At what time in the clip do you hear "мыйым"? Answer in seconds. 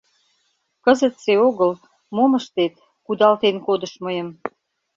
4.03-4.29